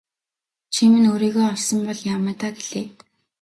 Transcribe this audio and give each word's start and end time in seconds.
Чи 0.73 0.81
минь 0.91 1.09
өөрийгөө 1.11 1.45
олсон 1.53 1.79
бол 1.87 1.99
яамай 2.11 2.35
даа 2.39 2.51
гэлээ. 2.57 2.85